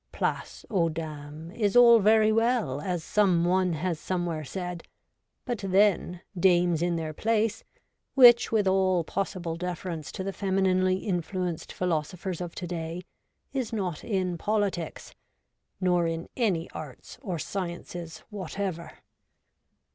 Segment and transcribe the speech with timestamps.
[0.11, 4.81] Place aux dames is all very well, as some one has some where said—
[5.45, 7.63] but then, dames in their place,
[8.15, 13.03] which, with all possible deference to the femininely in fluenced philosophers of to day,
[13.53, 15.13] is not in politics,
[15.79, 18.93] nor in any arts or sciences whatever.